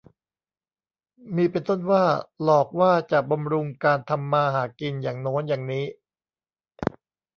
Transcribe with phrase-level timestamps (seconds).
[1.35, 2.03] มีเป็นต้นว่า
[2.43, 5.85] หลอกว่าจะบำรุงการทำมาหากินอย่างโน้นอย่างนี้